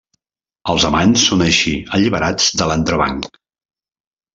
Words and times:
Els 0.73 0.85
amants 0.89 1.27
són 1.33 1.45
així 1.49 1.75
alliberats 2.01 2.51
de 2.63 2.71
l'entrebanc. 2.73 3.33